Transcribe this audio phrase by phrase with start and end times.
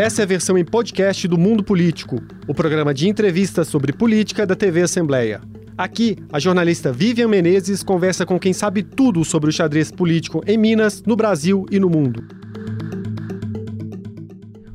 [0.00, 2.16] Essa é a versão em podcast do Mundo Político,
[2.48, 5.42] o programa de entrevistas sobre política da TV Assembleia.
[5.76, 10.56] Aqui, a jornalista Vivian Menezes conversa com quem sabe tudo sobre o xadrez político em
[10.56, 12.24] Minas, no Brasil e no mundo.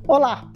[0.07, 0.47] Olá!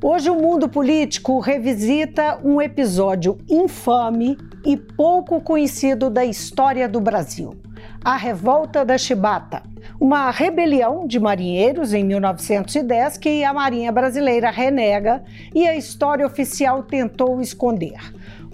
[0.00, 7.56] Hoje o mundo político revisita um episódio infame e pouco conhecido da história do Brasil:
[8.04, 9.62] a Revolta da Chibata,
[10.00, 15.22] uma rebelião de marinheiros em 1910 que a Marinha Brasileira renega
[15.54, 18.00] e a história oficial tentou esconder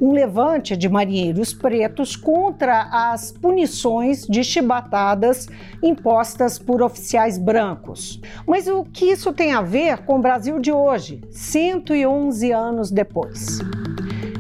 [0.00, 5.48] um levante de marinheiros pretos contra as punições de chibatadas
[5.82, 8.20] impostas por oficiais brancos.
[8.46, 13.58] Mas o que isso tem a ver com o Brasil de hoje, 111 anos depois?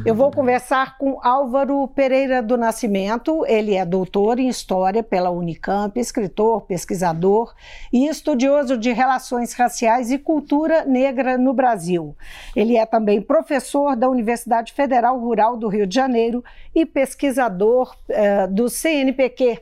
[0.04, 3.44] Eu vou conversar com Álvaro Pereira do Nascimento.
[3.46, 7.54] Ele é doutor em História pela Unicamp, escritor, pesquisador
[7.92, 12.16] e estudioso de relações raciais e cultura negra no Brasil.
[12.54, 16.42] Ele é também professor da Universidade Federal Rural do Rio de Janeiro
[16.74, 19.60] e pesquisador eh, do CNPq.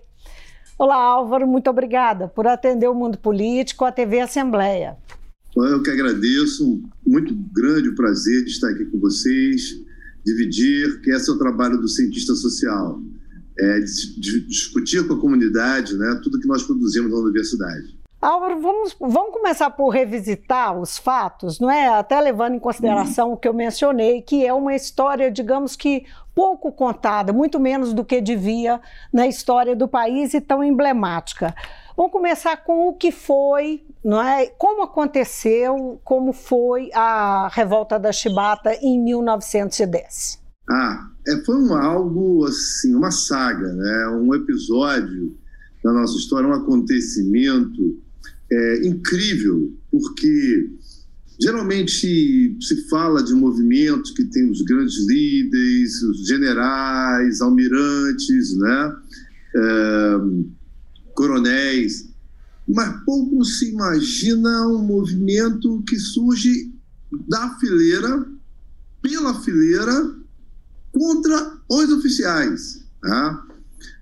[0.79, 4.97] Olá, Álvaro, muito obrigada por atender o mundo político, a TV Assembleia.
[5.57, 9.86] Eu que agradeço, muito grande prazer de estar aqui com vocês
[10.27, 13.01] dividir, que esse é o trabalho do cientista social,
[13.59, 17.97] é discutir com a comunidade né, tudo que nós produzimos na universidade.
[18.21, 21.87] Álvaro, vamos, vamos começar por revisitar os fatos, não é?
[21.87, 23.35] Até levando em consideração uhum.
[23.35, 28.05] o que eu mencionei, que é uma história, digamos que pouco contada, muito menos do
[28.05, 28.81] que devia
[29.13, 31.55] na história do país e tão emblemática.
[31.97, 34.49] Vamos começar com o que foi, não é?
[34.59, 40.39] Como aconteceu, como foi a revolta da Chibata em 1910?
[40.71, 44.09] Ah, é, foi um algo assim, uma saga, né?
[44.09, 45.39] Um episódio
[45.83, 47.99] da nossa história, um acontecimento
[48.53, 50.69] é, incrível, porque
[51.41, 58.97] geralmente se fala de movimentos que tem os grandes líderes, os generais, almirantes, né?
[59.57, 60.17] É,
[61.17, 62.09] coronéis,
[62.69, 66.73] mas pouco se imagina um movimento que surge
[67.29, 68.27] da fileira,
[69.03, 70.15] pela fileira,
[70.93, 72.85] contra os oficiais.
[73.01, 73.47] Tá?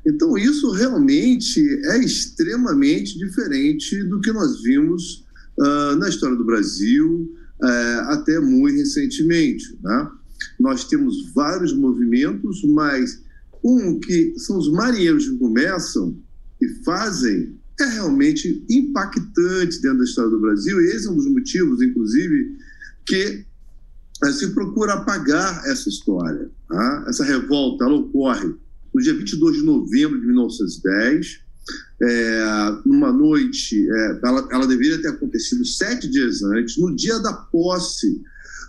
[0.07, 5.25] Então, isso realmente é extremamente diferente do que nós vimos
[5.59, 7.31] uh, na história do Brasil,
[7.63, 9.79] uh, até muito recentemente.
[9.83, 10.11] Né?
[10.59, 13.23] Nós temos vários movimentos, mas
[13.63, 16.17] um que são os marinheiros que começam
[16.61, 21.27] e fazem é realmente impactante dentro da história do Brasil, e esse é um dos
[21.27, 22.57] motivos, inclusive,
[23.05, 23.45] que
[24.25, 26.51] eh, se procura apagar essa história.
[26.69, 27.05] Tá?
[27.09, 28.55] Essa revolta ela ocorre
[28.95, 31.41] no dia 22 de novembro de 1910,
[32.01, 37.33] é, numa noite, é, ela, ela, deveria ter acontecido sete dias antes, no dia da
[37.33, 38.23] posse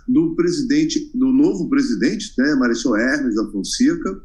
[0.08, 4.20] do presidente, do novo presidente, né, Marechal Hermes da Fonseca,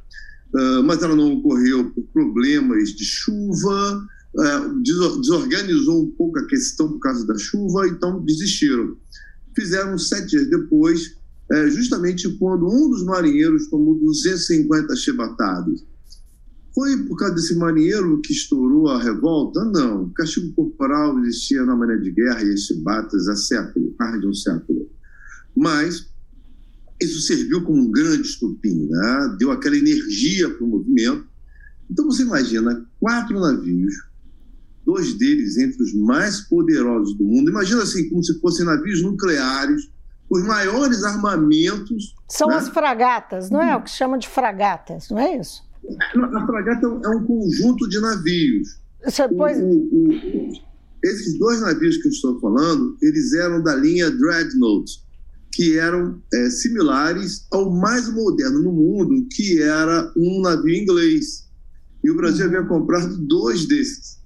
[0.55, 6.89] uh, mas ela não ocorreu por problemas de chuva, uh, desorganizou um pouco a questão
[6.89, 8.95] por causa da chuva, então desistiram.
[9.55, 11.17] Fizeram sete dias depois,
[11.51, 15.85] uh, justamente quando um dos marinheiros tomou 250 chibatadas.
[16.73, 19.63] Foi por causa desse marinheiro que estourou a revolta?
[19.65, 20.09] Não.
[20.11, 24.33] Castigo corporal existia na maneira de guerra e as chibatas há século, mais de um
[24.33, 24.89] século.
[25.53, 26.10] Mas
[27.01, 29.35] isso serviu como um grande estupim, né?
[29.39, 31.25] deu aquela energia para o movimento.
[31.89, 33.93] Então você imagina quatro navios,
[34.85, 37.49] dois deles entre os mais poderosos do mundo.
[37.49, 39.89] Imagina assim, como se fossem navios nucleares,
[40.29, 42.15] os maiores armamentos.
[42.29, 42.55] São né?
[42.55, 43.75] as fragatas, não é?
[43.75, 45.63] O que chama de fragatas, não é isso?
[46.15, 48.79] A fragata é um conjunto de navios.
[49.35, 49.57] Pois...
[49.57, 50.51] o, o, o,
[51.03, 55.00] esses dois navios que eu estou falando, eles eram da linha Dreadnought
[55.51, 61.49] que eram é, similares ao mais moderno no mundo, que era um navio inglês.
[62.03, 64.19] E o Brasil havia comprado dois desses.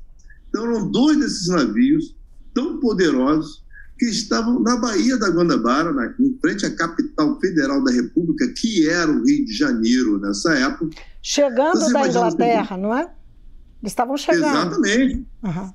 [0.49, 2.15] Então, eram dois desses navios
[2.53, 3.65] tão poderosos
[3.97, 8.87] que estavam na Baía da Guanabara, na, em frente à capital federal da República, que
[8.87, 10.95] era o Rio de Janeiro nessa época.
[11.21, 13.03] Chegando da Inglaterra, não é?
[13.81, 14.45] Eles estavam chegando.
[14.45, 15.27] Exatamente.
[15.43, 15.73] Uhum.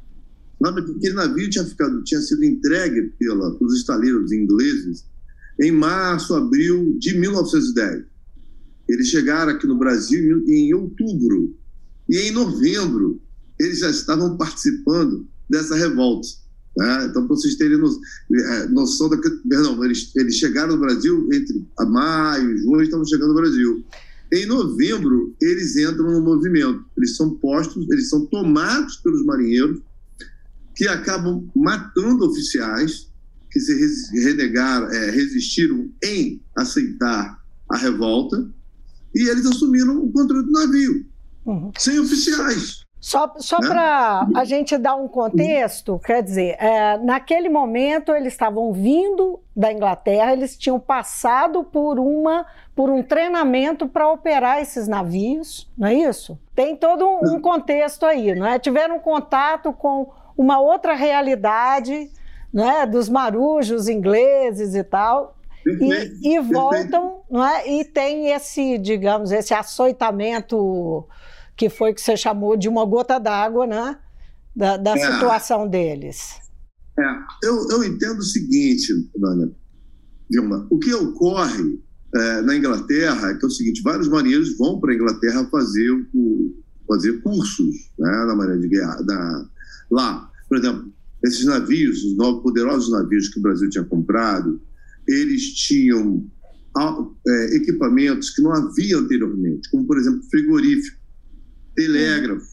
[0.62, 5.06] Aquele navio tinha, ficado, tinha sido entregue pela, pelos estaleiros ingleses
[5.60, 8.04] em março, abril de 1910.
[8.88, 11.56] Eles chegaram aqui no Brasil em outubro.
[12.08, 13.20] E em novembro,
[13.58, 16.26] eles já estavam participando dessa revolta.
[16.76, 17.06] Né?
[17.06, 19.18] Então, para vocês terem é, noção da.
[19.18, 23.84] Perdão, eles, eles chegaram no Brasil entre maio e junho, estavam chegando no Brasil.
[24.32, 26.84] Em novembro, eles entram no movimento.
[26.96, 29.80] Eles são postos, eles são tomados pelos marinheiros,
[30.74, 33.09] que acabam matando oficiais
[33.50, 37.38] que se renegaram, é, resistiram em aceitar
[37.70, 38.48] a revolta,
[39.14, 41.06] e eles assumiram o controle do navio,
[41.44, 41.72] uhum.
[41.76, 42.84] sem oficiais.
[43.00, 43.68] Só, só né?
[43.68, 49.72] para a gente dar um contexto, quer dizer, é, naquele momento eles estavam vindo da
[49.72, 55.94] Inglaterra, eles tinham passado por uma por um treinamento para operar esses navios, não é
[55.94, 56.38] isso?
[56.54, 58.58] Tem todo um, um contexto aí, não é?
[58.58, 62.10] Tiveram contato com uma outra realidade,
[62.52, 62.86] não é?
[62.86, 65.36] Dos marujos ingleses e tal,
[65.66, 67.68] e, e voltam, não é?
[67.68, 71.06] E tem esse, digamos, esse açoitamento
[71.56, 73.98] que foi que você chamou de uma gota d'água, né?
[74.56, 75.12] Da, da é.
[75.12, 76.40] situação deles.
[76.98, 77.02] É,
[77.44, 78.92] eu, eu entendo o seguinte,
[79.22, 79.52] Ana
[80.30, 81.80] Vilma, o que ocorre
[82.14, 85.90] é, na Inglaterra é que é o seguinte, vários marinheiros vão para a Inglaterra fazer,
[86.14, 86.56] o,
[86.88, 88.96] fazer cursos né, na marinha de guerra.
[89.02, 89.46] Da,
[89.90, 90.92] lá, por exemplo,
[91.24, 94.60] esses navios, os novos poderosos navios que o Brasil tinha comprado,
[95.06, 96.26] eles tinham
[97.26, 101.00] é, equipamentos que não havia anteriormente, como, por exemplo, frigorífico
[101.74, 102.46] telégrafo,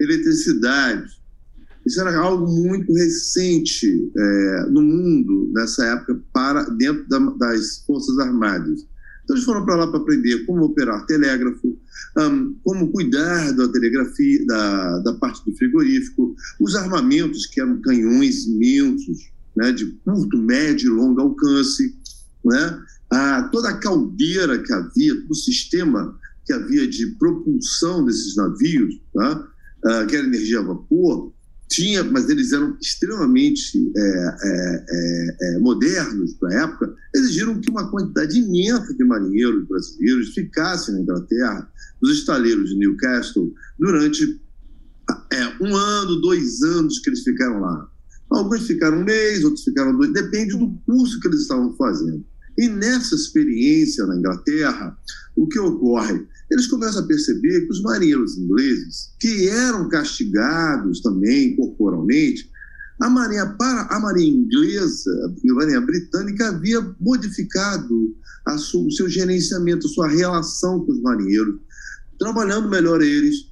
[0.00, 1.10] eletricidade.
[1.84, 8.18] Isso era algo muito recente é, no mundo nessa época para dentro da, das forças
[8.18, 8.86] armadas.
[9.26, 11.76] Então eles foram para lá para aprender como operar telégrafo,
[12.16, 18.46] um, como cuidar da telegrafia, da, da parte do frigorífico, os armamentos que eram canhões
[18.46, 21.92] imensos, né, de curto, médio e longo alcance,
[22.44, 22.80] né,
[23.10, 29.48] a, toda a caldeira que havia, o sistema que havia de propulsão desses navios, tá?
[29.84, 31.32] uh, que era energia a vapor,
[31.68, 37.70] tinha, mas eles eram extremamente é, é, é, é modernos para a época, exigiram que
[37.70, 41.70] uma quantidade imensa de marinheiros brasileiros ficassem na Inglaterra,
[42.00, 44.40] nos estaleiros de Newcastle, durante
[45.32, 47.90] é, um ano, dois anos que eles ficaram lá.
[48.30, 52.24] Alguns ficaram um mês, outros ficaram dois, depende do curso que eles estavam fazendo.
[52.58, 54.96] E nessa experiência na Inglaterra,
[55.36, 56.26] o que ocorre?
[56.50, 62.50] Eles começam a perceber que os marinheiros ingleses, que eram castigados também corporalmente,
[63.00, 68.14] a marinha para a marinha inglesa, a marinha britânica havia modificado
[68.58, 71.56] sua, o seu gerenciamento, a sua relação com os marinheiros,
[72.18, 73.50] trabalhando melhor eles,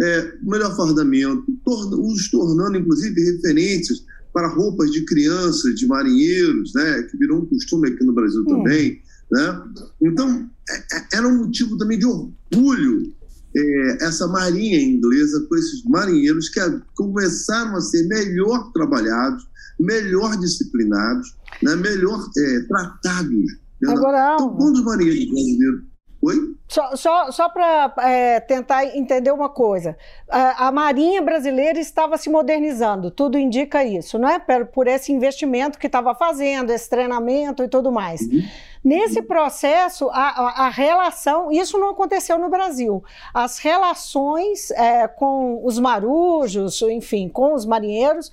[0.00, 7.02] é, melhor fardamento, torna, os tornando inclusive referências para roupas de crianças, de marinheiros, né,
[7.04, 8.44] que virou um costume aqui no Brasil hum.
[8.46, 9.00] também.
[9.34, 9.62] Né?
[10.00, 13.12] Então, é, é, era um motivo também de orgulho
[13.56, 16.60] é, essa marinha inglesa com esses marinheiros que
[16.94, 19.44] começaram a ser melhor trabalhados,
[19.80, 23.52] melhor disciplinados, né, melhor é, tratados.
[23.82, 23.92] Né?
[23.92, 25.82] Agora, então, quando os marinheiros brasileiros
[26.24, 26.54] Oi?
[26.66, 29.94] Só, só, só para é, tentar entender uma coisa.
[30.28, 34.38] A, a, Marinha Brasileira estava se modernizando, tudo indica isso, não é?
[34.38, 38.22] Por, por esse investimento que estava fazendo, esse treinamento e tudo mais.
[38.22, 38.42] Uhum.
[38.82, 43.04] Nesse processo, a, a, a, relação, isso não aconteceu no Brasil.
[43.32, 48.32] As relações é, com os marujos, enfim, com os marinheiros,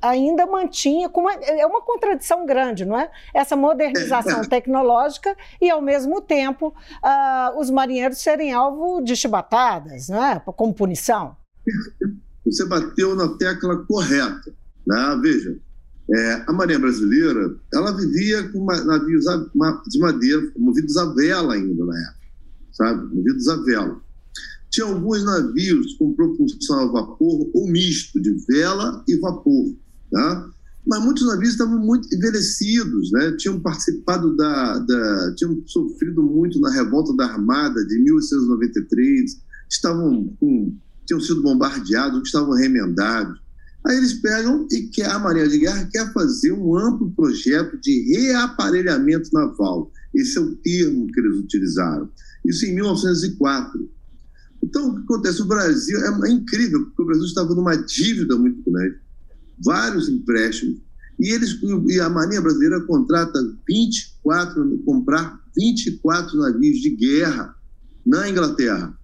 [0.00, 1.10] ainda mantinha,
[1.40, 3.10] é, é uma contradição grande, não é?
[3.34, 6.74] Essa modernização tecnológica e, ao mesmo tempo,
[7.56, 10.40] os marinheiros serem alvo de chibatadas, não é?
[10.40, 11.36] Como punição.
[12.44, 14.52] Você bateu na tecla correta.
[14.86, 15.20] Né?
[15.22, 15.56] Veja,
[16.10, 19.24] é, a Marinha Brasileira ela vivia com navios
[19.88, 22.26] de madeira, movidos a vela ainda na época,
[22.72, 23.14] sabe?
[23.14, 24.00] Movidos a vela.
[24.72, 29.76] Tinha alguns navios com propulsão a vapor ou misto, de vela e vapor.
[30.10, 30.50] Tá?
[30.86, 33.36] Mas muitos navios estavam muito envelhecidos, né?
[33.36, 35.34] tinham participado da, da.
[35.36, 40.74] tinham sofrido muito na revolta da Armada de 1893, estavam com,
[41.06, 43.40] tinham sido bombardeados, estavam remendados.
[43.86, 48.14] Aí eles pegam e quer, a Marinha de Guerra quer fazer um amplo projeto de
[48.14, 49.90] reaparelhamento naval.
[50.14, 52.08] Esse é o termo que eles utilizaram.
[52.44, 53.90] Isso em 1904.
[54.62, 55.42] Então, o que acontece?
[55.42, 58.96] O Brasil é, é incrível, porque o Brasil estava numa dívida muito grande,
[59.64, 60.80] vários empréstimos,
[61.18, 63.38] e, eles, e a Marinha Brasileira contrata
[63.68, 67.54] 24, comprar 24 navios de guerra
[68.04, 68.96] na Inglaterra.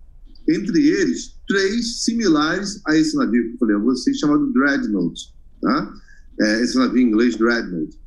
[0.49, 5.33] Entre eles, três similares a esse navio que eu falei a vocês, chamado Dreadnought.
[5.61, 5.95] Tá?
[6.41, 7.99] É, esse navio em inglês, Dreadnought.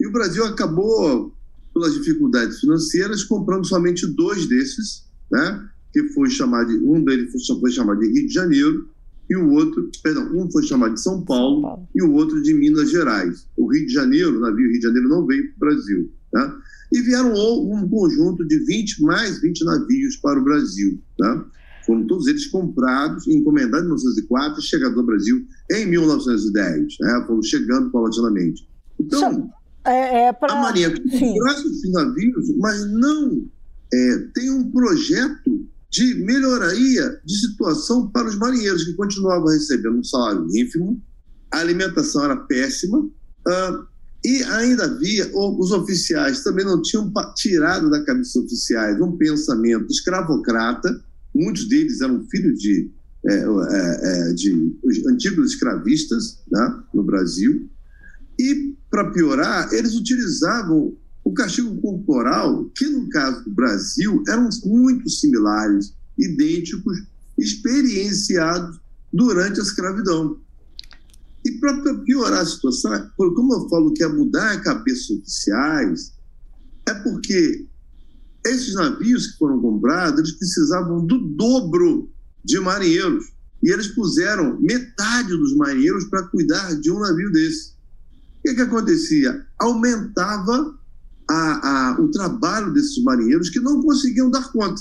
[0.00, 1.34] E o Brasil acabou,
[1.72, 5.68] pelas dificuldades financeiras, comprando somente dois desses, né?
[5.92, 8.88] Que foi chamado de, um deles foi, foi chamado de Rio de Janeiro
[9.30, 11.88] e o outro, perdão, um foi chamado de São Paulo, São Paulo.
[11.94, 13.46] e o outro de Minas Gerais.
[13.56, 16.56] O Rio de Janeiro, o navio Rio de Janeiro não veio para o Brasil, tá?
[16.90, 21.46] E vieram um conjunto de 20 mais 20 navios para o Brasil, tá?
[21.84, 26.96] Foram todos eles comprados, encomendados em 1904 e chegados ao Brasil em 1910.
[27.00, 27.24] Né?
[27.26, 28.68] Foram chegando paulatinamente.
[29.00, 29.50] Então,
[29.86, 30.52] é, é pra...
[30.52, 33.48] a Marinha comprar esses navios, mas não
[33.92, 40.04] é, tem um projeto de melhoria de situação para os marinheiros, que continuavam recebendo um
[40.04, 41.02] salário ínfimo,
[41.50, 43.88] a alimentação era péssima, uh,
[44.24, 49.86] e ainda havia, os oficiais também não tinham tirado da cabeça dos oficiais um pensamento
[49.90, 51.02] escravocrata,
[51.34, 52.90] muitos deles eram filhos de,
[53.26, 54.76] é, é, é de
[55.08, 57.70] antigos escravistas né, no Brasil,
[58.38, 60.96] e, para piorar, eles utilizavam
[61.28, 67.02] o castigo corporal, que no caso do Brasil eram muito similares, idênticos,
[67.36, 68.80] experienciados
[69.12, 70.40] durante a escravidão.
[71.44, 76.14] E para piorar a situação, como eu falo que é mudar a cabeça oficiais,
[76.86, 77.66] é porque
[78.46, 82.10] esses navios que foram comprados, eles precisavam do dobro
[82.42, 83.26] de marinheiros.
[83.62, 87.72] E eles puseram metade dos marinheiros para cuidar de um navio desse.
[88.38, 89.46] O que, que acontecia?
[89.58, 90.77] Aumentava
[91.28, 94.80] a, a, o trabalho desses marinheiros que não conseguiam dar conta.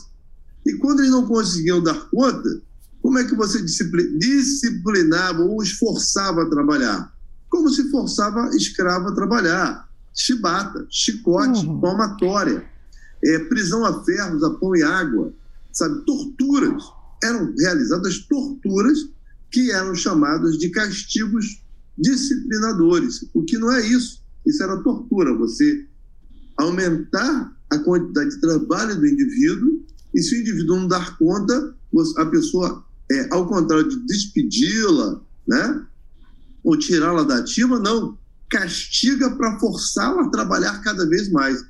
[0.65, 2.61] E quando eles não conseguiam dar conta,
[3.01, 7.13] como é que você disciplinava ou esforçava a trabalhar?
[7.49, 9.87] Como se forçava escravo a trabalhar.
[10.13, 11.79] Chibata, chicote, uhum.
[11.79, 12.65] palmatória,
[13.23, 15.31] é, prisão a ferros, a pão e água,
[15.71, 16.03] sabe?
[16.05, 16.83] Torturas.
[17.23, 18.97] Eram realizadas torturas
[19.51, 21.61] que eram chamadas de castigos
[21.97, 24.21] disciplinadores, o que não é isso.
[24.45, 25.85] Isso era tortura, você
[26.57, 31.75] aumentar a quantidade de trabalho do indivíduo e se o indivíduo não dar conta,
[32.17, 35.85] a pessoa é, ao contrário de despedi-la, né,
[36.63, 38.17] ou tirá-la da ativa, não,
[38.49, 41.63] castiga para forçá-la a trabalhar cada vez mais,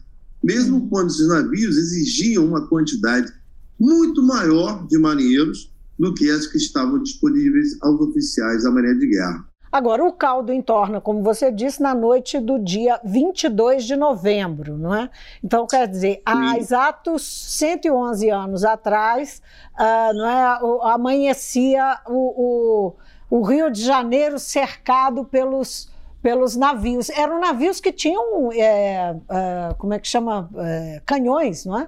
[0.43, 3.31] mesmo quando esses navios exigiam uma quantidade
[3.79, 9.07] muito maior de marinheiros do que as que estavam disponíveis aos oficiais da Marinha de
[9.07, 9.47] Guerra.
[9.71, 14.95] Agora, o caldo entorna, como você disse, na noite do dia 22 de novembro, não
[14.95, 15.09] é?
[15.43, 17.21] Então, quer dizer, há exatos
[17.57, 19.41] 111 anos atrás,
[19.73, 22.93] uh, não é, amanhecia o,
[23.29, 25.89] o, o, Rio de Janeiro cercado pelos,
[26.21, 27.09] pelos navios.
[27.09, 31.87] Eram navios que tinham, é, é, como é que chama, é, canhões, não é?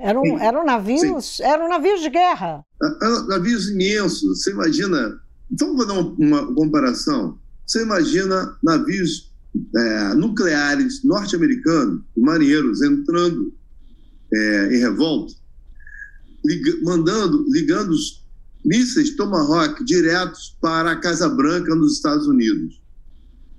[0.00, 1.42] Eram, eram navios, Sim.
[1.42, 2.64] eram navios de guerra.
[3.28, 4.40] Navios imensos.
[4.42, 7.38] Você imagina então, vou dar uma, comparação.
[7.66, 9.32] Você imagina navios
[9.74, 13.52] é, nucleares norte-americanos, marinheiros entrando
[14.32, 15.34] é, em revolta,
[16.44, 18.26] liga, mandando, ligando os
[18.64, 22.80] mísseis Tomahawk diretos para a Casa Branca nos Estados Unidos,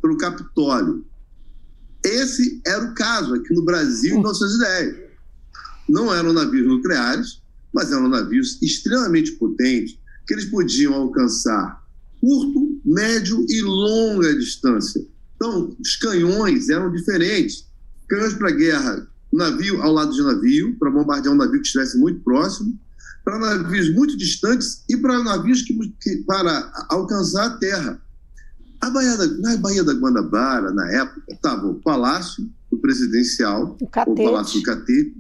[0.01, 1.05] para o Capitólio.
[2.03, 5.09] Esse era o caso aqui no Brasil em 1910.
[5.89, 7.41] Não eram navios nucleares,
[7.73, 9.98] mas eram navios extremamente potentes,
[10.29, 11.83] que eles podiam alcançar
[12.21, 15.03] curto, médio e longa distância.
[15.35, 17.65] Então, os canhões eram diferentes.
[18.07, 22.19] Canhões para guerra, navio ao lado de navio, para bombardear um navio que estivesse muito
[22.19, 22.79] próximo,
[23.25, 27.99] para navios muito distantes e para navios que, que, para alcançar a terra.
[28.81, 34.15] A da, na Baía da Guanabara, na época, estava o Palácio do Presidencial, o, o
[34.15, 35.17] Palácio do Catete,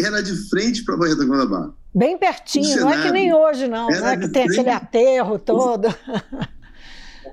[0.00, 1.72] era de frente para a Baía da Guanabara.
[1.94, 4.16] Bem pertinho, não é que nem hoje, não, né?
[4.16, 5.88] que tem aquele aterro todo.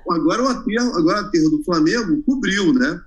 [0.10, 3.00] Agora o aterro, agora o aterro do Flamengo cobriu, né?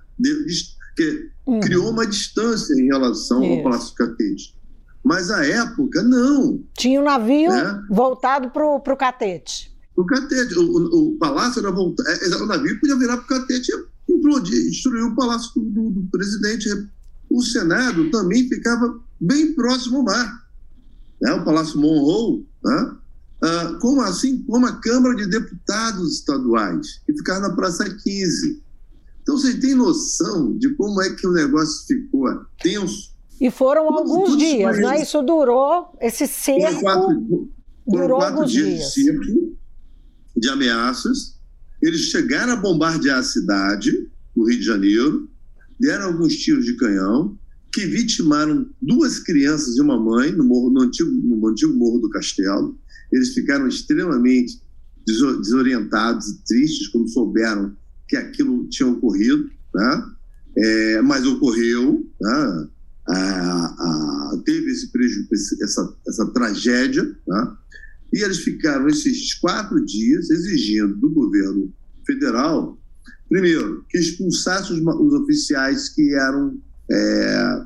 [0.95, 1.59] Que uhum.
[1.59, 3.53] Criou uma distância em relação Isso.
[3.53, 4.55] ao Palácio Catete.
[5.03, 6.63] Mas a época, não.
[6.77, 7.83] Tinha um navio né?
[7.89, 9.75] voltado para o Catete.
[9.95, 10.57] O Catete.
[10.57, 12.09] O, o, palácio era voltado.
[12.09, 13.71] É, o navio podia virar para o Catete
[14.07, 16.69] e implodir, destruir o palácio do, do, do presidente.
[17.29, 20.45] O Senado também ficava bem próximo ao mar
[21.21, 22.95] né, o Palácio Monroe, né,
[23.43, 28.63] uh, como assim como a Câmara de Deputados Estaduais, que ficava na Praça 15.
[29.21, 32.27] Então, vocês têm noção de como é que o negócio ficou
[32.61, 33.15] tenso?
[33.41, 35.01] E foram alguns dias, né?
[35.01, 37.49] Isso durou, esse cerco quatro,
[37.87, 38.93] durou quatro alguns dias.
[38.93, 38.93] dias.
[38.93, 39.57] De, cerco,
[40.37, 41.35] de ameaças.
[41.81, 43.91] Eles chegaram a bombardear a cidade,
[44.35, 45.29] no Rio de Janeiro,
[45.79, 47.37] deram alguns tiros de canhão,
[47.75, 52.09] que vitimaram duas crianças e uma mãe no, morro, no, antigo, no antigo Morro do
[52.09, 52.79] Castelo.
[53.11, 54.61] Eles ficaram extremamente
[55.05, 57.75] desorientados e tristes quando souberam
[58.07, 60.05] que aquilo tinha ocorrido, né?
[60.57, 62.67] É, mas ocorreu, né?
[63.09, 65.27] a, a, teve esse prejuízo,
[65.61, 67.57] essa, essa tragédia, né?
[68.13, 71.73] e eles ficaram esses quatro dias exigindo do governo
[72.07, 72.79] federal,
[73.27, 76.57] primeiro, que expulsasse os, os oficiais que eram
[76.91, 77.61] é,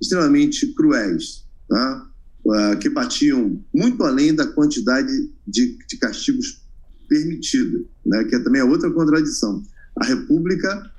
[0.00, 1.44] extremamente cruéis.
[1.68, 2.10] Tá?
[2.44, 5.12] uh, que batiam muito além da quantidade
[5.46, 6.62] de, de castigos
[7.08, 8.24] permitida, né?
[8.24, 9.62] que é também é outra contradição.
[10.00, 10.90] A República,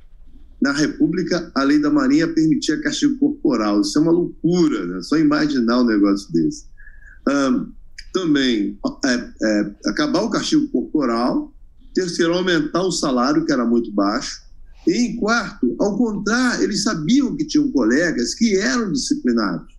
[0.61, 3.81] na República, a lei da Marinha permitia castigo corporal.
[3.81, 5.01] Isso é uma loucura, né?
[5.01, 6.65] só imaginar um negócio desse.
[7.27, 7.71] Um,
[8.13, 11.53] também é, é, acabar o castigo corporal,
[11.93, 14.41] terceiro, aumentar o salário, que era muito baixo,
[14.87, 19.71] e em quarto, ao contrário, eles sabiam que tinham colegas que eram disciplinados.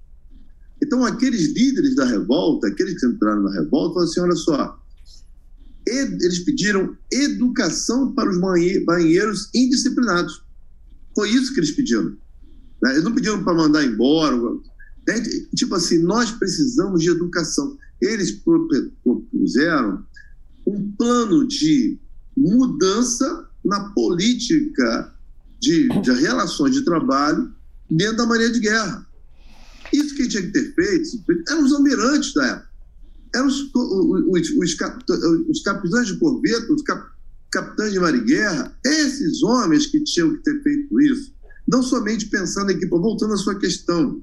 [0.82, 4.82] Então, aqueles líderes da revolta, aqueles que entraram na revolta, falaram assim: olha só,
[5.86, 8.38] eles pediram educação para os
[8.84, 10.42] banheiros indisciplinados.
[11.14, 12.16] Foi isso que eles pediram.
[12.82, 12.92] Né?
[12.92, 14.36] Eles não pediram para mandar embora.
[14.36, 15.20] Né?
[15.54, 17.76] Tipo assim, nós precisamos de educação.
[18.00, 18.32] Eles
[19.04, 20.04] propuseram
[20.66, 21.98] um plano de
[22.36, 25.14] mudança na política
[25.60, 27.52] de, de relações de trabalho
[27.90, 29.06] dentro da Marinha de Guerra.
[29.92, 31.08] Isso que tinha que ter feito
[31.48, 32.72] eram os almirantes da época
[33.34, 34.74] eram os, os, os,
[35.48, 37.02] os capitães de corveta, os cap,
[37.50, 41.32] capitães de mariguerra, esses homens que tinham que ter feito isso.
[41.66, 44.22] Não somente pensando em que, voltando à sua questão,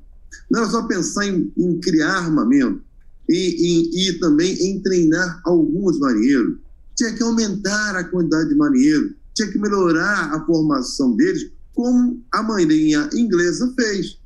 [0.49, 2.81] não era só pensar em, em criar armamento
[3.27, 6.57] e, e também em treinar alguns marinheiros.
[6.95, 12.43] Tinha que aumentar a quantidade de marinheiros, tinha que melhorar a formação deles, como a
[12.43, 14.19] Marinha Inglesa fez.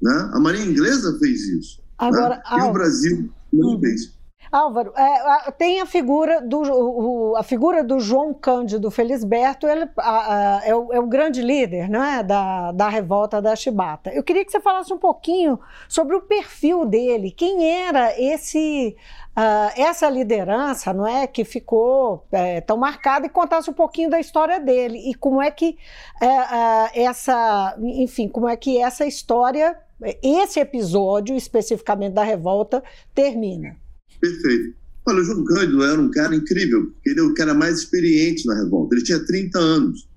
[0.00, 0.30] Né?
[0.32, 1.78] A Marinha Inglesa fez isso.
[1.80, 1.84] Né?
[1.98, 2.42] Agora, né?
[2.58, 3.80] E o Brasil não uhum.
[3.80, 4.12] fez.
[4.52, 10.58] Álvaro, é, tem a figura do o, a figura do João Cândido Felisberto, ele a,
[10.58, 14.10] a, é, o, é, o, grande líder né, da, da revolta da Chibata.
[14.10, 18.94] Eu queria que você falasse um pouquinho sobre o perfil dele, quem era esse
[19.36, 24.20] uh, essa liderança, não é, que ficou é, tão marcada e contasse um pouquinho da
[24.20, 25.78] história dele e como é que
[26.22, 29.78] uh, essa, enfim, como é que essa história,
[30.22, 33.80] esse episódio especificamente da revolta termina.
[34.22, 34.72] Perfeito.
[35.04, 38.46] Olha, o João Cândido era um cara incrível, porque ele é o cara mais experiente
[38.46, 38.94] na revolta.
[38.94, 40.08] Ele tinha 30 anos.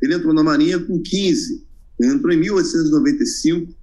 [0.00, 1.62] Ele entrou na Marinha com 15.
[2.00, 3.74] Ele entrou em 1895.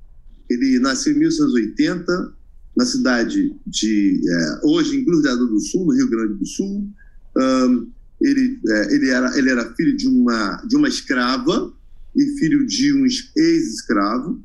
[0.50, 2.34] Ele nasceu em 1880,
[2.76, 4.22] na cidade de.
[4.28, 6.90] É, hoje, em Cruzado do Sul, no Rio Grande do Sul.
[7.38, 11.72] Um, ele, é, ele, era, ele era filho de uma, de uma escrava
[12.16, 14.44] e filho de um ex-escravo.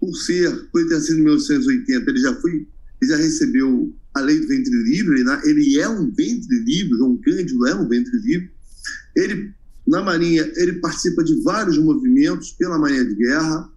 [0.00, 2.66] Por ser, por ter sido em 1880, ele já, foi,
[3.00, 5.40] ele já recebeu a lei do ventre livre, né?
[5.44, 8.50] ele é um ventre livre, João Cândido é um ventre livre.
[9.16, 9.52] Ele,
[9.86, 13.68] na Marinha, ele participa de vários movimentos pela Marinha de Guerra,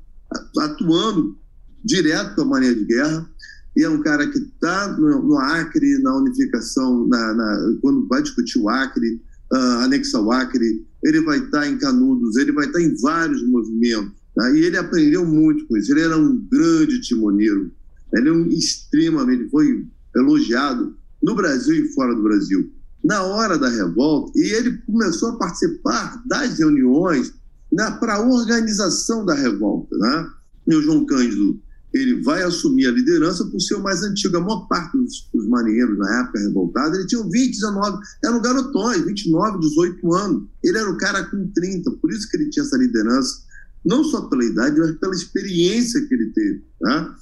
[0.60, 1.38] atuando
[1.84, 3.30] direto com a Marinha de Guerra.
[3.76, 8.22] E é um cara que está no, no, Acre, na unificação, na, na, quando vai
[8.22, 9.22] discutir o Acre,
[9.54, 13.44] uh, anexa Acre, ele vai estar tá em Canudos, ele vai estar tá em vários
[13.48, 14.14] movimentos.
[14.36, 14.52] Tá?
[14.52, 15.92] E ele aprendeu muito com isso.
[15.92, 17.72] Ele era um grande timoneiro.
[18.14, 19.86] Ele é um extremamente, foi
[20.18, 22.72] elogiado no Brasil e fora do Brasil.
[23.04, 27.34] Na hora da revolta, e ele começou a participar das reuniões
[27.72, 29.96] né, para a organização da revolta.
[29.98, 30.30] Né?
[30.68, 31.60] E o João Cândido
[31.94, 34.38] ele vai assumir a liderança por ser o mais antigo.
[34.38, 39.06] A maior parte dos, dos marinheiros na época revoltada, ele tinha 20, 19, eram garotões,
[39.06, 40.44] 29, 18 anos.
[40.64, 43.42] Ele era o cara com 30, por isso que ele tinha essa liderança,
[43.86, 46.64] não só pela idade, mas pela experiência que ele teve.
[46.82, 47.16] Né?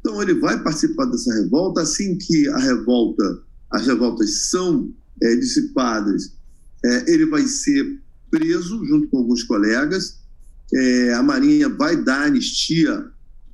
[0.00, 6.34] Então ele vai participar dessa revolta assim que a revolta, as revoltas são é, dissipadas,
[6.84, 10.18] é, ele vai ser preso junto com alguns colegas.
[10.74, 13.06] É, a Marinha vai dar anistia.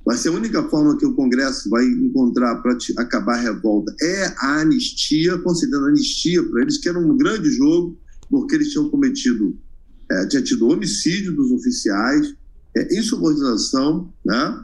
[0.05, 4.33] Vai ser a única forma que o Congresso vai encontrar para acabar a revolta é
[4.37, 7.97] a anistia, concedendo anistia para eles, que era um grande jogo,
[8.29, 9.57] porque eles tinham cometido,
[10.29, 12.35] tinha tido homicídio dos oficiais,
[12.91, 14.63] insubordinação, né?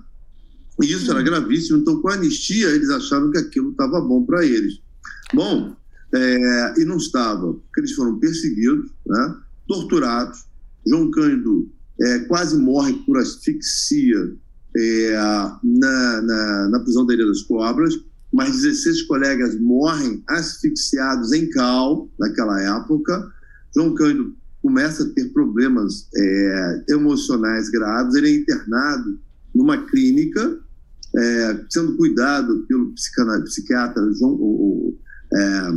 [0.81, 1.79] E isso era gravíssimo.
[1.79, 4.79] Então, com a anistia, eles acharam que aquilo estava bom para eles.
[5.33, 5.75] Bom,
[6.13, 9.35] é, e não estava, porque eles foram perseguidos, né,
[9.67, 10.45] torturados.
[10.85, 14.35] João Cândido é, quase morre por asfixia
[14.75, 15.13] é,
[15.63, 17.93] na, na, na, prisão da Ilha das Cobras,
[18.33, 23.31] mas 16 colegas morrem asfixiados em cal naquela época.
[23.75, 29.19] João Cândido começa a ter problemas é, emocionais graves, ele é internado
[29.61, 30.59] numa clínica
[31.15, 34.97] é, sendo cuidado pelo psiquiatra João, o,
[35.33, 35.71] é,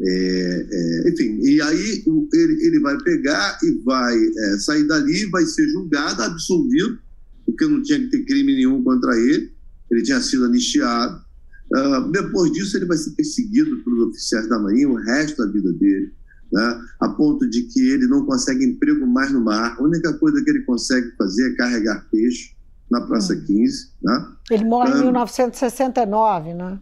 [0.00, 5.44] é, é, enfim, e aí ele, ele vai pegar e vai é, sair dali, vai
[5.44, 6.98] ser julgado, absolvido,
[7.44, 9.52] porque não tinha que ter crime nenhum contra ele,
[9.90, 11.26] ele tinha sido anistiado.
[11.74, 15.70] Uh, depois disso, ele vai ser perseguido pelos oficiais da Marinha o resto da vida
[15.74, 16.12] dele,
[16.50, 16.80] né?
[17.00, 19.76] a ponto de que ele não consegue emprego mais no mar.
[19.78, 22.57] A única coisa que ele consegue fazer é carregar peixe
[22.90, 23.44] na Praça hum.
[23.46, 23.92] 15.
[24.02, 24.26] Né?
[24.50, 26.78] Ele morre em 1969, né?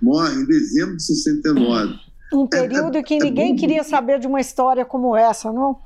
[0.00, 1.94] Morre em dezembro de 69.
[2.32, 5.78] Um período é, é, que ninguém é queria saber de uma história como essa, não?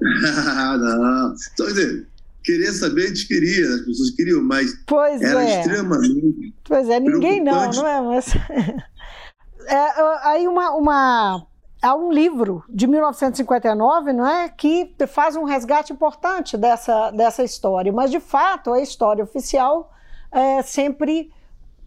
[0.00, 1.34] não.
[1.52, 2.08] Então, quer dizer,
[2.46, 5.60] querer saber, a gente queria, as pessoas queriam, mas pois era é.
[5.60, 6.54] extremamente.
[6.64, 8.00] Pois é, ninguém não, não é?
[8.00, 8.34] Mas...
[9.66, 11.46] é aí uma, uma
[11.86, 17.92] há um livro de 1959, não é, que faz um resgate importante dessa, dessa história.
[17.92, 19.92] Mas de fato, a história oficial
[20.32, 21.32] é, sempre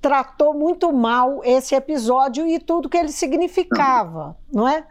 [0.01, 4.85] tratou muito mal esse episódio e tudo que ele significava, não é?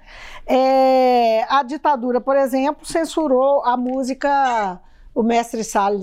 [0.47, 4.79] é a ditadura, por exemplo, censurou a música
[5.19, 5.99] o mestre Sala,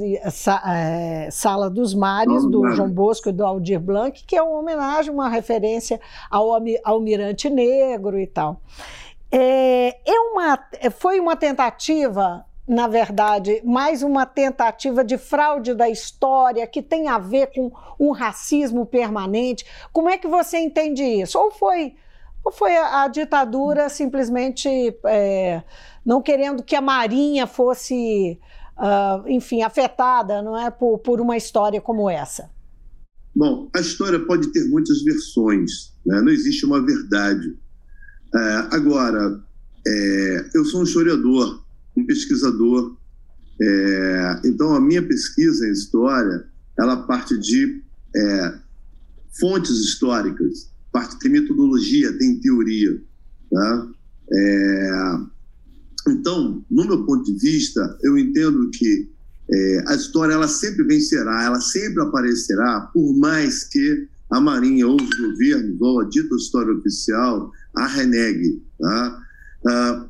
[0.68, 5.10] é, Sala dos Mares, do João Bosco e do Aldir Blanc, que é uma homenagem,
[5.10, 6.50] uma referência ao
[6.84, 8.60] almirante negro e tal.
[9.32, 10.60] É, é uma,
[10.92, 17.18] foi uma tentativa, na verdade, mais uma tentativa de fraude da história que tem a
[17.18, 19.66] ver com um racismo permanente.
[19.94, 21.40] Como é que você entende isso?
[21.40, 21.96] Ou foi,
[22.44, 24.70] ou foi a, a ditadura simplesmente
[25.06, 25.64] é,
[26.06, 28.38] não querendo que a Marinha fosse
[28.78, 32.50] uh, enfim, afetada, não é, por, por uma história como essa?
[33.36, 36.22] Bom, a história pode ter muitas versões, né?
[36.22, 37.58] não existe uma verdade.
[38.34, 38.40] É,
[38.72, 39.44] agora,
[39.86, 41.64] é, eu sou um historiador,
[41.98, 42.96] um pesquisador,
[43.62, 46.46] é, então a minha pesquisa em história,
[46.80, 47.82] ela parte de
[48.16, 48.60] é,
[49.40, 53.02] fontes históricas, parte tem metodologia, tem teoria,
[53.52, 53.88] tá?
[56.08, 59.10] Então, no meu ponto de vista, eu entendo que
[59.52, 64.96] é, a história ela sempre vencerá, ela sempre aparecerá, por mais que a Marinha ou
[65.00, 68.62] os governos ou a dita história oficial a renegue.
[68.80, 69.22] Tá?
[69.68, 70.06] Ah,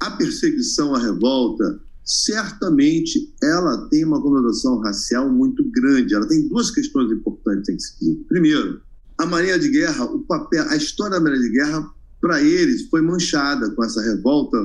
[0.00, 6.14] a perseguição à revolta, certamente, ela tem uma conotação racial muito grande.
[6.14, 8.24] Ela tem duas questões importantes que se dizer.
[8.28, 8.80] Primeiro,
[9.18, 13.02] a Marinha de Guerra, o papel, a história da Marinha de Guerra, para eles, foi
[13.02, 14.56] manchada com essa revolta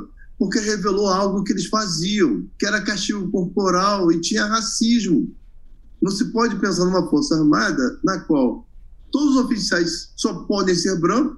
[0.43, 5.33] porque revelou algo que eles faziam, que era castigo corporal e tinha racismo.
[6.01, 8.67] Não se pode pensar numa força armada na qual
[9.09, 11.37] todos os oficiais só podem ser brancos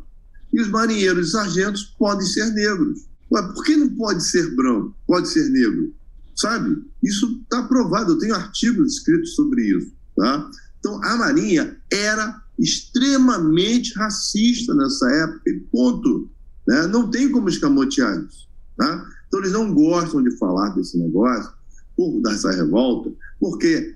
[0.52, 3.06] e os marinheiros e sargentos podem ser negros.
[3.32, 4.96] Ué, por que não pode ser branco?
[5.06, 5.94] Pode ser negro?
[6.36, 6.84] Sabe?
[7.04, 9.94] Isso está provado, eu tenho artigos escritos sobre isso.
[10.15, 10.50] Tá?
[10.80, 16.28] Então, a Marinha era extremamente racista nessa época, e ponto.
[16.68, 16.88] Né?
[16.88, 18.46] Não tem como escamotear isso.
[18.78, 19.10] Tá?
[19.28, 21.52] Então, eles não gostam de falar desse negócio,
[21.96, 23.96] por dessa revolta, porque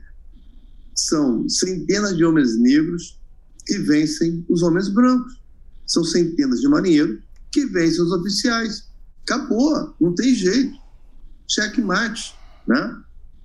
[0.96, 3.20] são centenas de homens negros
[3.65, 5.39] que vencem os homens brancos.
[5.86, 7.20] São centenas de marinheiros
[7.52, 8.89] que vencem os oficiais.
[9.24, 10.78] Acabou, não tem jeito.
[11.48, 12.36] Checkmate.
[12.68, 12.98] Né?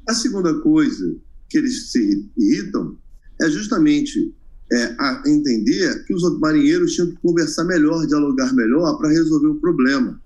[0.09, 1.16] A segunda coisa
[1.49, 2.97] que eles se irritam
[3.40, 4.35] é justamente
[4.73, 9.61] é, a entender que os marinheiros tinham que conversar melhor, dialogar melhor para resolver o
[9.61, 10.20] problema.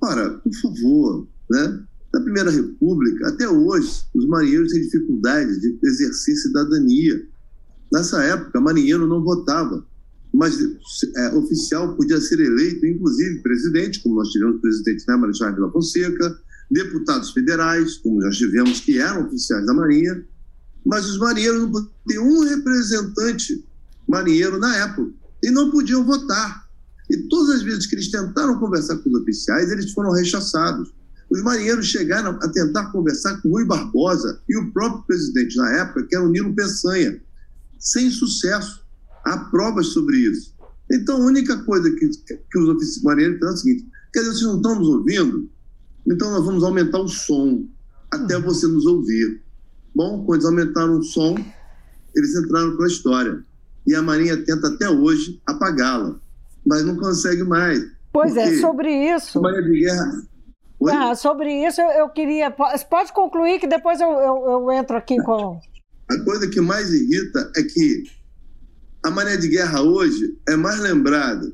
[0.00, 1.84] Ora, por favor, né?
[2.12, 7.28] Na Primeira República, até hoje, os marinheiros têm dificuldade de exercer cidadania.
[7.92, 9.86] Nessa época, marinheiro não votava,
[10.32, 10.58] mas
[11.16, 16.38] é, oficial podia ser eleito, inclusive presidente, como nós tivemos presidente né, Marechal Vila Fonseca,
[16.70, 20.24] deputados federais, como já tivemos, que eram oficiais da Marinha,
[20.84, 23.64] mas os marinheiros não podiam um representante
[24.08, 26.67] marinheiro na época e não podiam votar.
[27.10, 30.92] E todas as vezes que eles tentaram conversar com os oficiais, eles foram rechaçados.
[31.30, 36.04] Os marinheiros chegaram a tentar conversar com Rui Barbosa e o próprio presidente na época,
[36.04, 37.20] que era o Nilo Peçanha,
[37.78, 38.82] sem sucesso.
[39.24, 40.54] Há provas sobre isso.
[40.90, 44.32] Então, a única coisa que, que os oficiais marinheiros fizeram é o seguinte: quer dizer,
[44.32, 45.50] vocês não estão nos ouvindo?
[46.06, 47.66] Então, nós vamos aumentar o som
[48.10, 49.42] até você nos ouvir.
[49.94, 51.34] Bom, quando eles aumentaram o som,
[52.14, 53.44] eles entraram com a história.
[53.86, 56.18] E a Marinha tenta até hoje apagá-la
[56.68, 57.82] mas não consegue mais.
[58.12, 59.40] Pois é, sobre isso.
[59.40, 60.22] Maria de Guerra.
[60.90, 62.50] Ah, sobre isso eu, eu, queria.
[62.50, 65.58] Pode concluir que depois eu, eu, eu, entro aqui com.
[66.08, 68.04] A coisa que mais irrita é que
[69.02, 71.52] a Maria de Guerra hoje é mais lembrada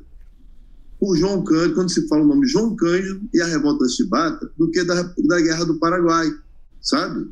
[0.99, 4.51] por João Cândido, quando se fala o nome João Cândido e a revolta da Chibata,
[4.57, 6.29] do que da, da Guerra do Paraguai,
[6.81, 7.29] sabe?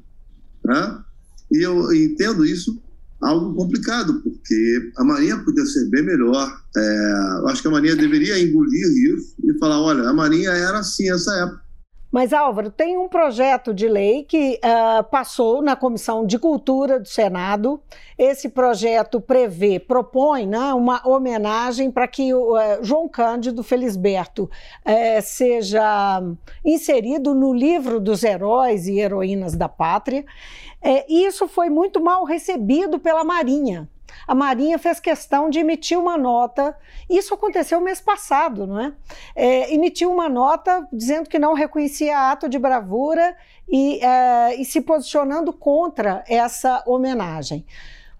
[0.65, 1.03] Né?
[1.51, 2.81] E eu entendo isso
[3.23, 6.47] algo complicado, porque a Marinha podia ser bem melhor.
[6.75, 10.79] É, eu acho que a Marinha deveria engolir isso e falar: olha, a Marinha era
[10.79, 11.63] assim essa época.
[12.13, 17.07] Mas, Álvaro, tem um projeto de lei que uh, passou na Comissão de Cultura do
[17.07, 17.81] Senado.
[18.15, 25.21] Esse projeto prevê, propõe né, uma homenagem para que o uh, João Cândido Felisberto uh,
[25.23, 26.21] seja
[26.63, 30.23] inserido no livro dos heróis e heroínas da pátria.
[30.83, 33.89] Eh, isso foi muito mal recebido pela Marinha
[34.27, 36.75] a Marinha fez questão de emitir uma nota.
[37.09, 38.93] Isso aconteceu mês passado, não é?
[39.35, 43.35] é emitiu uma nota dizendo que não reconhecia ato de bravura
[43.69, 47.65] e, é, e se posicionando contra essa homenagem.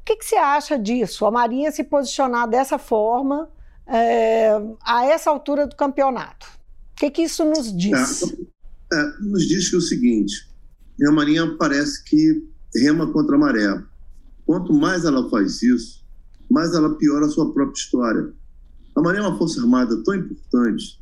[0.02, 1.26] O que, que, você acha disso?
[1.26, 3.50] A Marinha se posicionar dessa forma
[3.88, 6.48] é, a essa altura do campeonato?
[6.92, 8.24] O que, que isso nos diz?
[8.24, 10.50] É, é nos diz que é o seguinte:
[11.08, 13.84] a Marinha parece que rema contra a maré
[14.46, 16.04] Quanto mais ela faz isso,
[16.52, 18.34] mais ela piora a sua própria história.
[18.96, 21.00] A Marinha é uma força armada tão importante,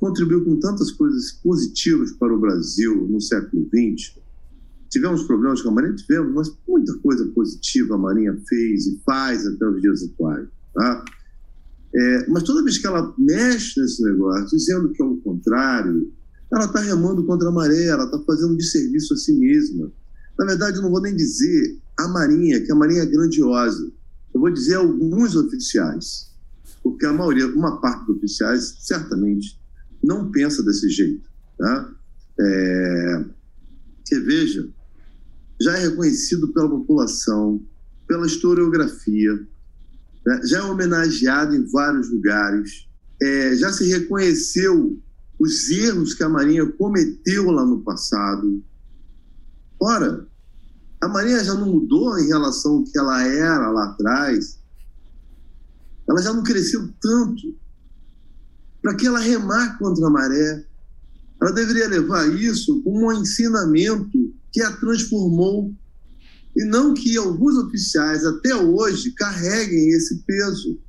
[0.00, 4.18] contribuiu com tantas coisas positivas para o Brasil no século XX.
[4.90, 5.94] Tivemos problemas com a Marinha?
[5.94, 10.48] Tivemos, mas muita coisa positiva a Marinha fez e faz até os dias atuais.
[10.74, 11.04] Tá?
[11.94, 16.12] É, mas toda vez que ela mexe nesse negócio, dizendo que é o contrário,
[16.52, 19.90] ela está remando contra a maré, ela está fazendo de serviço a si mesma.
[20.38, 23.90] Na verdade, não vou nem dizer a Marinha, que a Marinha é grandiosa.
[24.32, 26.30] Eu vou dizer alguns oficiais,
[26.82, 29.58] porque a maioria, uma parte dos oficiais, certamente
[30.02, 31.28] não pensa desse jeito.
[31.56, 31.94] Tá?
[32.40, 33.24] É,
[34.24, 34.68] veja,
[35.60, 37.62] já é reconhecido pela população,
[38.06, 39.34] pela historiografia,
[40.26, 40.40] né?
[40.44, 42.88] já é homenageado em vários lugares,
[43.22, 45.00] é, já se reconheceu
[45.38, 48.62] os erros que a Marinha cometeu lá no passado.
[49.80, 50.26] Ora,
[51.00, 54.58] a Marinha já não mudou em relação ao que ela era lá atrás.
[56.08, 57.56] Ela já não cresceu tanto.
[58.80, 60.66] Para que ela remar contra a maré?
[61.40, 65.74] Ela deveria levar isso como um ensinamento que a transformou
[66.56, 70.80] e não que alguns oficiais até hoje carreguem esse peso,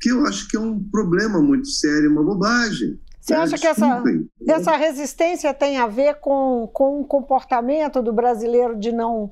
[0.00, 3.00] que eu acho que é um problema muito sério, uma bobagem.
[3.22, 4.02] Você acha que essa,
[4.48, 9.26] essa resistência tem a ver com, com o comportamento do brasileiro de não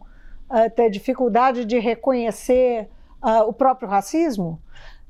[0.48, 2.88] uh, ter dificuldade de reconhecer
[3.20, 4.62] uh, o próprio racismo?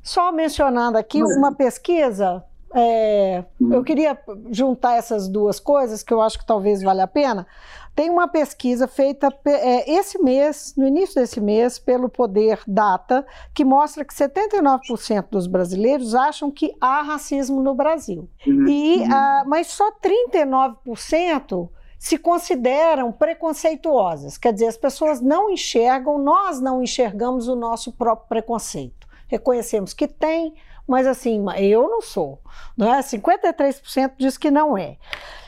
[0.02, 2.42] Só mencionando aqui uma pesquisa,
[2.74, 3.74] é, uhum.
[3.74, 4.18] eu queria
[4.50, 7.46] juntar essas duas coisas que eu acho que talvez valha a pena.
[7.94, 13.64] Tem uma pesquisa feita é, esse mês, no início desse mês, pelo Poder Data, que
[13.64, 18.28] mostra que 79% dos brasileiros acham que há racismo no Brasil.
[18.46, 18.68] Uhum.
[18.68, 24.38] E, uh, mas só 39% se consideram preconceituosas.
[24.38, 29.06] Quer dizer, as pessoas não enxergam, nós não enxergamos o nosso próprio preconceito.
[29.28, 30.54] Reconhecemos que tem,
[30.90, 32.40] mas assim, eu não sou.
[32.76, 33.00] Não é?
[33.00, 34.98] 53% diz que não é.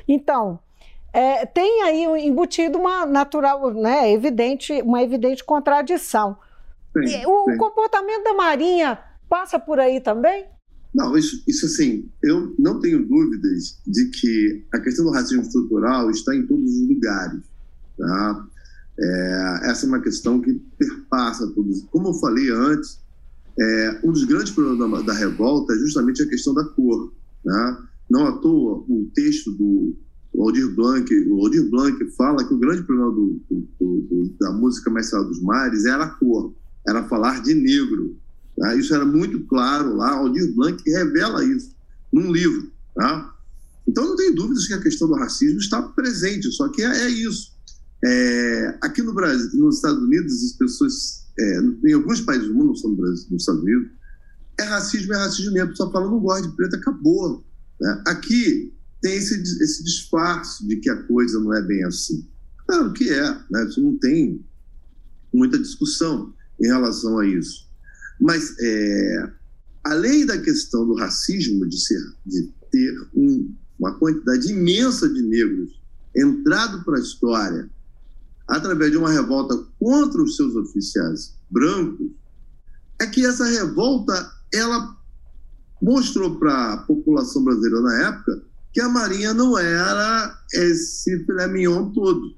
[0.07, 0.61] Então,
[1.12, 6.37] é, tem aí embutido uma natural, né, evidente, uma evidente contradição.
[6.92, 7.57] Sim, o, sim.
[7.59, 10.46] comportamento da Marinha passa por aí também?
[10.94, 16.09] Não, isso, isso assim, eu não tenho dúvidas de que a questão do racismo estrutural
[16.11, 17.40] está em todos os lugares.
[17.98, 18.46] Tá?
[19.00, 21.83] É, essa é uma questão que perpassa todos.
[21.90, 23.01] Como eu falei antes,
[23.58, 27.12] é, um dos grandes problemas da, da, revolta é justamente a questão da cor.
[27.44, 27.78] Né?
[28.10, 29.96] Não à toa, o texto do
[30.36, 34.90] Aldir Blanc, o Aldir Blanc fala que o grande problema do, do, do, da música
[34.90, 36.54] Mais Sala dos Mares era a cor,
[36.86, 38.16] era falar de negro.
[38.56, 38.74] Tá?
[38.76, 41.74] Isso era muito claro lá, Aldir Blanc revela isso
[42.12, 42.70] num livro.
[42.94, 43.34] Tá?
[43.86, 47.08] Então não tem dúvidas que a questão do racismo está presente, só que é, é
[47.10, 47.52] isso.
[48.04, 52.72] É, aqui no Brasil, nos Estados Unidos, as pessoas, é, em alguns países do mundo,
[52.83, 53.90] não no Brasil, nos Estados Unidos,
[54.59, 57.44] é racismo, é racismo mesmo, só falando não gosta de preto, acabou.
[57.81, 58.02] Né?
[58.07, 62.26] Aqui, tem esse, esse disfarce de que a coisa não é bem assim.
[62.66, 63.66] Claro que é, né?
[63.68, 64.44] Isso não tem
[65.33, 67.68] muita discussão em relação a isso.
[68.20, 69.31] Mas, é,
[69.85, 75.83] além da questão do racismo, de, ser, de ter um, uma quantidade imensa de negros
[76.14, 77.68] entrado para a história
[78.52, 82.10] através de uma revolta contra os seus oficiais brancos,
[83.00, 84.96] é que essa revolta ela
[85.80, 91.90] mostrou para a população brasileira na época que a Marinha não era esse filé mignon
[91.92, 92.34] todo.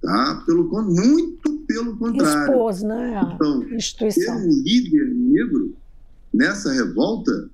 [0.00, 0.42] Tá?
[0.46, 2.52] Pelo, muito pelo contrário.
[2.52, 3.20] Expôs, né?
[3.34, 5.76] então, ter um líder negro
[6.32, 7.50] nessa revolta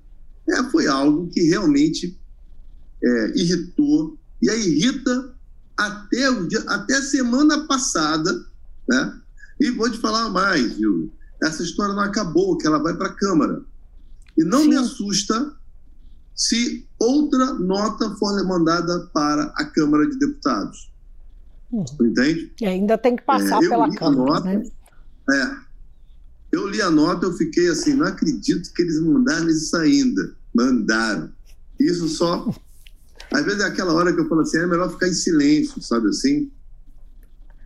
[0.47, 2.19] é, foi algo que realmente
[3.03, 5.34] é, irritou, e aí irrita
[5.77, 8.31] até, o dia, até a semana passada,
[8.87, 9.19] né?
[9.59, 11.11] E vou te falar mais, viu?
[11.43, 13.61] Essa história não acabou, que ela vai para a Câmara.
[14.37, 14.69] E não Sim.
[14.69, 15.53] me assusta
[16.35, 20.91] se outra nota for mandada para a Câmara de Deputados.
[21.71, 21.85] Uhum.
[22.01, 22.53] Entende?
[22.61, 24.31] E ainda tem que passar é, pela Câmara.
[24.31, 24.69] Nota, né?
[25.31, 25.65] É.
[26.51, 30.35] Eu li a nota, eu fiquei assim, não acredito que eles mandaram isso ainda.
[30.53, 31.29] Mandaram.
[31.79, 32.53] Isso só.
[33.35, 36.07] Às vezes é aquela hora que eu falo assim, é melhor ficar em silêncio, sabe
[36.07, 36.49] assim?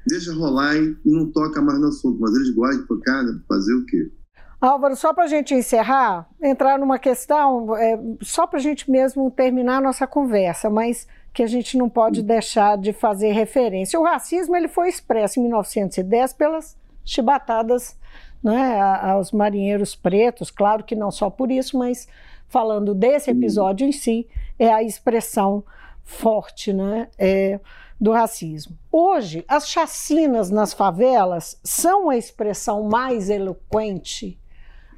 [0.07, 2.19] Deixa rolar e não toca mais no assunto.
[2.19, 3.39] Mas eles gostam de tocar, né?
[3.47, 4.11] Fazer o quê?
[4.59, 9.29] Álvaro, só para a gente encerrar, entrar numa questão, é, só para a gente mesmo
[9.29, 13.99] terminar a nossa conversa, mas que a gente não pode deixar de fazer referência.
[13.99, 17.95] O racismo ele foi expresso em 1910 pelas chibatadas
[18.43, 22.07] né, aos marinheiros pretos, claro que não só por isso, mas
[22.49, 25.63] falando desse episódio em si, é a expressão
[26.03, 27.59] forte né, é,
[28.01, 28.77] do racismo.
[28.91, 34.39] Hoje, as chacinas nas favelas são a expressão mais eloquente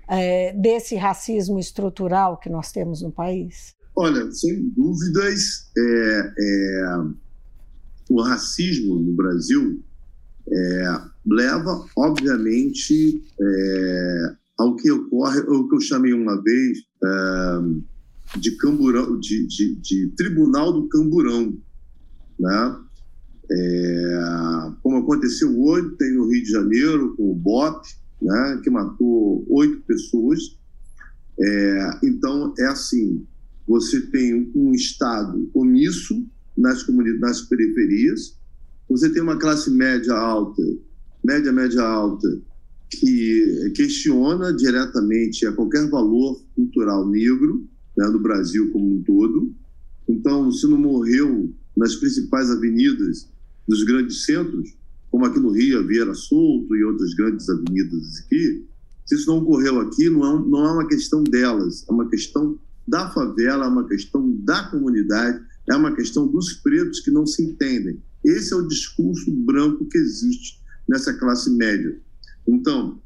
[0.08, 3.76] é, desse racismo estrutural que nós temos no país?
[3.96, 6.98] Olha, sem dúvidas, é, é,
[8.10, 9.84] o racismo no Brasil
[10.50, 10.84] é,
[11.26, 19.20] leva, obviamente, é, ao que ocorre, o que eu chamei uma vez é, de, camburão,
[19.20, 21.58] de, de, de, tribunal do camburão,
[22.40, 22.78] né?
[24.82, 27.86] como aconteceu hoje, tem no Rio de Janeiro com o BOP,
[28.22, 30.40] né, que matou oito pessoas.
[31.38, 33.26] É, então, é assim:
[33.68, 36.26] você tem um Estado omisso
[36.58, 36.88] nas
[37.20, 38.38] nas periferias,
[38.88, 40.62] você tem uma classe média alta,
[41.24, 42.28] média, média alta,
[42.92, 49.54] que questiona diretamente a qualquer valor cultural negro né, do Brasil como um todo.
[50.08, 53.30] Então, se não morreu nas principais avenidas
[53.68, 54.76] dos grandes centros,
[55.10, 58.66] como aqui no Rio, a Vieira Solto e outras grandes avenidas aqui,
[59.06, 62.60] se isso não ocorreu aqui, não é, não é uma questão delas, é uma questão
[62.88, 67.44] da favela, é uma questão da comunidade, é uma questão dos pretos que não se
[67.44, 68.02] entendem.
[68.24, 71.98] Esse é o discurso branco que existe nessa classe média.
[72.48, 73.00] Então,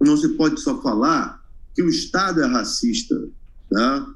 [0.00, 1.42] não se pode só falar
[1.74, 3.28] que o Estado é racista.
[3.70, 4.14] Tá?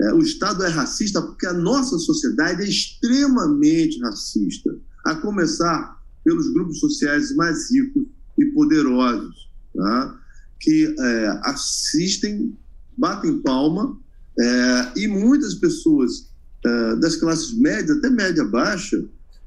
[0.00, 6.52] É, o Estado é racista porque a nossa sociedade é extremamente racista, a começar pelos
[6.52, 8.04] grupos sociais mais ricos
[8.38, 10.20] e poderosos, tá?
[10.60, 12.56] que é, assistem,
[12.96, 13.98] batem palma,
[14.38, 16.28] é, e muitas pessoas
[16.64, 19.02] é, das classes médias, até média baixa,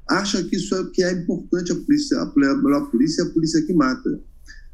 [0.08, 3.62] acham que isso é que é importante a polícia, a melhor polícia é a polícia
[3.62, 4.20] que mata.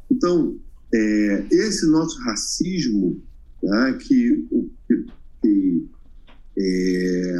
[0.09, 0.57] Então,
[0.93, 3.21] é, esse nosso racismo,
[3.61, 3.93] tá?
[3.93, 4.47] que,
[4.87, 5.05] que,
[5.41, 5.89] que
[6.57, 7.35] é,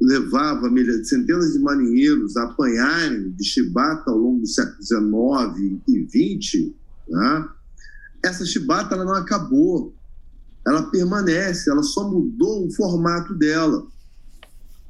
[0.00, 0.68] levava
[1.04, 6.72] centenas de marinheiros a apanharem de chibata ao longo do século XIX e XX,
[7.08, 7.48] né?
[8.22, 9.94] essa chibata ela não acabou,
[10.66, 13.86] ela permanece, ela só mudou o formato dela.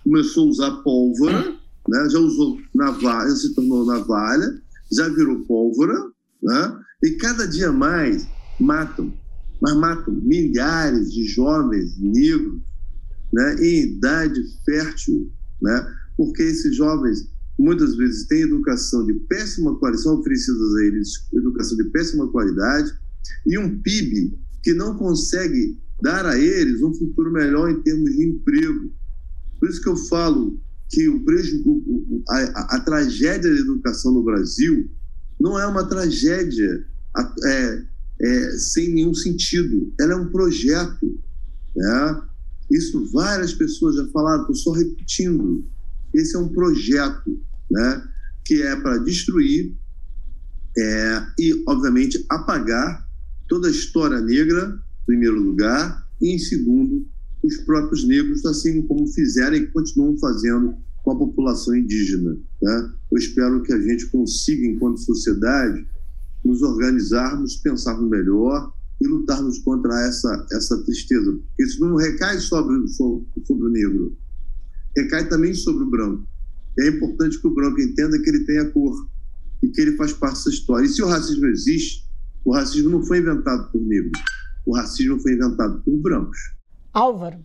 [0.02, 1.52] Começou a usar pólvora,
[1.88, 2.08] né?
[2.10, 6.10] já usou navalha, se tornou navalha, já virou pólvora,
[6.42, 6.80] né?
[7.04, 8.26] e cada dia mais
[8.58, 9.12] matam,
[9.60, 12.60] mas matam milhares de jovens negros
[13.32, 20.02] né, em idade fértil, né, porque esses jovens muitas vezes têm educação de péssima qualidade,
[20.02, 22.92] são oferecidas a eles educação de péssima qualidade
[23.46, 28.24] e um PIB que não consegue dar a eles um futuro melhor em termos de
[28.24, 28.92] emprego.
[29.58, 31.24] Por isso que eu falo que o
[32.28, 34.88] a, a, a tragédia da educação no Brasil
[35.40, 36.86] não é uma tragédia
[37.44, 37.84] é,
[38.20, 41.20] é, sem nenhum sentido, ela é um projeto.
[41.76, 42.22] Né?
[42.70, 45.64] Isso várias pessoas já falaram, estou só repetindo.
[46.12, 48.08] Esse é um projeto né,
[48.44, 49.74] que é para destruir
[50.76, 53.06] é, e, obviamente, apagar
[53.48, 57.06] toda a história negra, em primeiro lugar, e, em segundo,
[57.42, 62.36] os próprios negros, assim como fizeram e continuam fazendo com a população indígena.
[62.62, 62.92] Né?
[63.10, 65.86] Eu espero que a gente consiga, enquanto sociedade,
[66.44, 71.38] nos organizarmos, pensarmos melhor e lutarmos contra essa, essa tristeza.
[71.58, 74.16] Isso não recai sobre, sobre, sobre o negro,
[74.96, 76.26] recai também sobre o branco.
[76.78, 78.94] É importante que o branco entenda que ele tem a cor
[79.62, 80.86] e que ele faz parte dessa história.
[80.86, 82.04] E se o racismo existe,
[82.44, 84.20] o racismo não foi inventado por negros,
[84.66, 86.38] o racismo foi inventado por brancos.
[86.92, 87.44] Álvaro,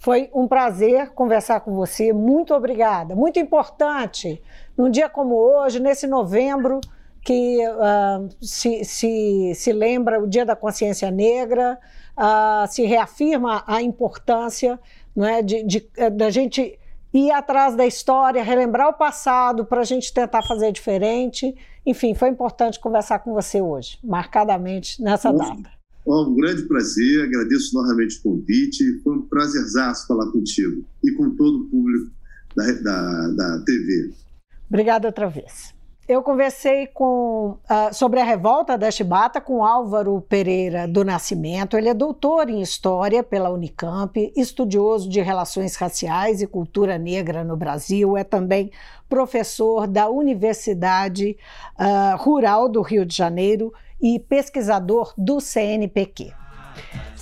[0.00, 2.10] foi um prazer conversar com você.
[2.10, 3.14] Muito obrigada.
[3.14, 4.42] Muito importante,
[4.76, 6.80] num dia como hoje, nesse novembro
[7.22, 11.78] que uh, se, se, se lembra o Dia da Consciência Negra,
[12.16, 14.80] uh, se reafirma a importância
[15.14, 16.78] não é, de, eh, da gente
[17.12, 21.54] ir atrás da história, relembrar o passado para a gente tentar fazer diferente.
[21.84, 25.79] Enfim, foi importante conversar com você hoje, marcadamente nessa data.
[26.04, 29.00] Oh, um grande prazer, agradeço novamente o convite.
[29.02, 32.10] Foi um prazerzaço falar contigo e com todo o público
[32.56, 34.12] da, da, da TV.
[34.68, 35.74] Obrigada outra vez.
[36.10, 41.76] Eu conversei com, uh, sobre a revolta da Chibata com Álvaro Pereira do Nascimento.
[41.76, 47.56] Ele é doutor em História pela Unicamp, estudioso de relações raciais e cultura negra no
[47.56, 48.72] Brasil, é também
[49.08, 51.36] professor da Universidade
[51.78, 56.32] uh, Rural do Rio de Janeiro e pesquisador do CNPq.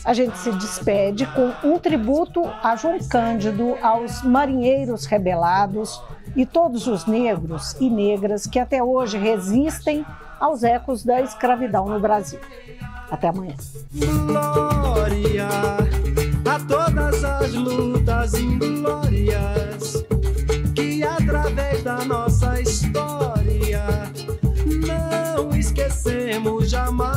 [0.04, 6.00] A gente se despede com um tributo a João Cândido, aos marinheiros rebelados
[6.36, 10.06] e todos os negros e negras que até hoje resistem
[10.38, 12.38] aos ecos da escravidão no Brasil.
[13.10, 13.54] Até amanhã.
[13.92, 15.48] Glória
[16.48, 17.87] a todas as lutas
[25.88, 27.16] esquecemos jamais.